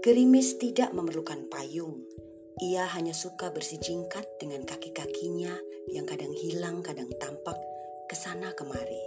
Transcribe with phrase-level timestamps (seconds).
[0.00, 2.08] Gerimis tidak memerlukan payung.
[2.56, 5.52] Ia hanya suka bersijingkat dengan kaki-kakinya
[5.92, 7.60] yang kadang hilang, kadang tampak
[8.08, 9.04] ke sana kemari.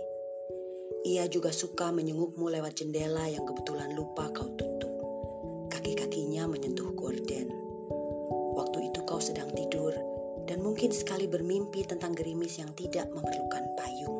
[1.01, 4.93] Ia juga suka menyengukmu lewat jendela yang kebetulan lupa kau tutup.
[5.73, 7.49] Kaki-kakinya menyentuh gorden.
[8.53, 9.97] Waktu itu kau sedang tidur
[10.45, 14.17] dan mungkin sekali bermimpi tentang gerimis yang tidak memerlukan payung.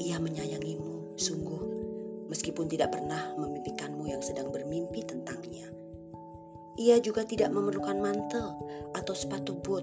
[0.00, 1.79] Ia menyayangimu sungguh
[2.30, 5.66] meskipun tidak pernah memimpikanmu yang sedang bermimpi tentangnya.
[6.78, 8.54] Ia juga tidak memerlukan mantel
[8.94, 9.82] atau sepatu boot.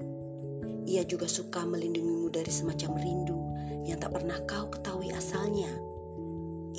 [0.88, 3.38] Ia juga suka melindungimu dari semacam rindu
[3.84, 5.68] yang tak pernah kau ketahui asalnya.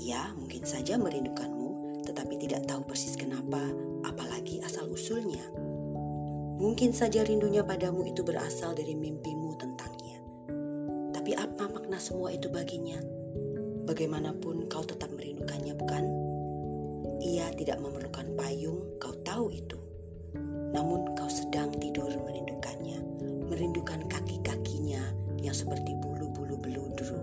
[0.00, 3.60] Ia mungkin saja merindukanmu, tetapi tidak tahu persis kenapa,
[4.08, 5.44] apalagi asal-usulnya.
[6.58, 10.18] Mungkin saja rindunya padamu itu berasal dari mimpimu tentangnya.
[11.14, 13.17] Tapi apa makna semua itu baginya?
[13.88, 16.04] Bagaimanapun kau tetap merindukannya, bukan?
[17.24, 19.80] Ia tidak memerlukan payung, kau tahu itu.
[20.76, 23.00] Namun kau sedang tidur merindukannya,
[23.48, 25.00] merindukan kaki-kakinya
[25.40, 27.16] yang seperti bulu-bulu beludru.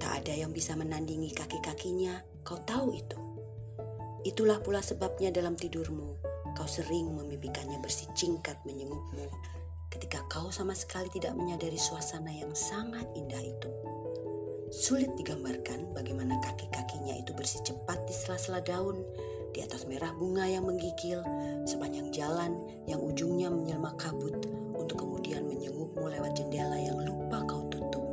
[0.00, 3.20] Tak ada yang bisa menandingi kaki-kakinya, kau tahu itu.
[4.24, 6.16] Itulah pula sebabnya dalam tidurmu,
[6.56, 9.28] kau sering memimpikannya bersicingkat menyengukmu
[9.90, 13.69] ketika kau sama sekali tidak menyadari suasana yang sangat indah itu.
[14.70, 19.02] Sulit digambarkan bagaimana kaki-kakinya itu bersih cepat di sela-sela daun,
[19.50, 21.26] di atas merah bunga yang menggigil,
[21.66, 22.54] sepanjang jalan
[22.86, 24.30] yang ujungnya menyelma kabut
[24.78, 28.06] untuk kemudian menyengukmu lewat jendela yang lupa kau tutup.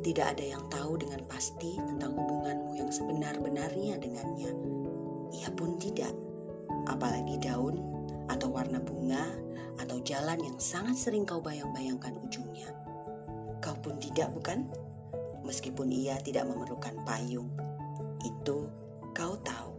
[0.00, 4.56] Tidak ada yang tahu dengan pasti tentang hubunganmu yang sebenar-benarnya dengannya.
[5.36, 6.16] Ia pun tidak,
[6.88, 7.76] apalagi daun
[8.32, 9.28] atau warna bunga
[9.76, 12.72] atau jalan yang sangat sering kau bayang-bayangkan ujungnya.
[13.60, 14.85] Kau pun tidak, bukan?
[15.46, 17.54] Meskipun ia tidak memerlukan payung,
[18.26, 18.66] itu
[19.14, 19.75] kau tahu.